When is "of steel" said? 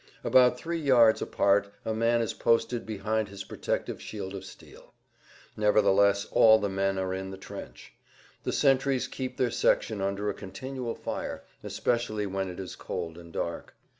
4.33-4.95